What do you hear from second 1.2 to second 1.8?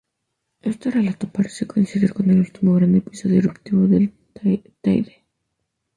parece